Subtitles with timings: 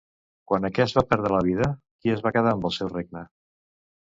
[0.51, 1.67] Quan aquest va perdre la vida,
[2.01, 3.25] qui es va quedar amb el seu regne?